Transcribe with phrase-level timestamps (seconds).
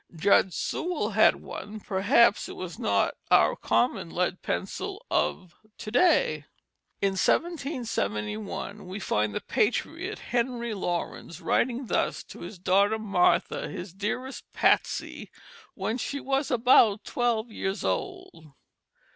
[0.15, 6.45] Judge Sewall had one; perhaps it was not our common lead pencil of to day.
[7.03, 13.93] In 1771 we find the patriot Henry Laurens writing thus to his daughter Martha, "his
[13.93, 15.29] dearest Patsey,"
[15.75, 18.53] when she was about twelve years old.